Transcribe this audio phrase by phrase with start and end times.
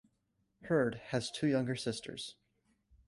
[0.61, 2.33] Hird has two younger sisters.